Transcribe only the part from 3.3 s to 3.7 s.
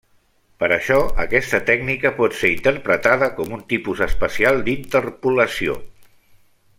com un